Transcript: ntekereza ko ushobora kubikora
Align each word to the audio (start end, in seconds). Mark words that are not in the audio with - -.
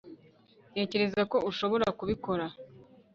ntekereza 0.71 1.21
ko 1.31 1.37
ushobora 1.49 1.87
kubikora 1.97 2.45